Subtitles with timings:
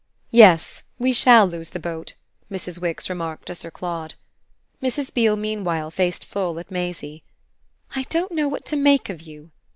[0.31, 2.15] "Yes, we shall lose the boat,"
[2.51, 2.81] Mrs.
[2.81, 4.15] Wix remarked to Sir Claude.
[4.81, 5.13] Mrs.
[5.13, 7.23] Beale meanwhile faced full at Maisie.
[7.95, 9.51] "I don't know what to make of you!"